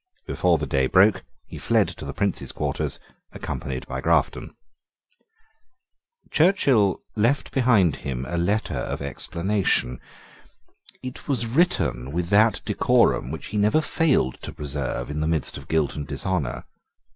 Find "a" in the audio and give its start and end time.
8.27-8.35